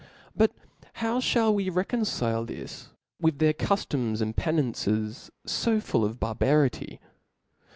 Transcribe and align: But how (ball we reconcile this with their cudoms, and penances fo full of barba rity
But 0.35 0.51
how 0.93 1.21
(ball 1.21 1.53
we 1.53 1.69
reconcile 1.69 2.43
this 2.43 2.89
with 3.21 3.37
their 3.37 3.53
cudoms, 3.53 4.19
and 4.19 4.35
penances 4.35 5.29
fo 5.45 5.79
full 5.79 6.03
of 6.03 6.19
barba 6.19 6.45
rity 6.47 6.97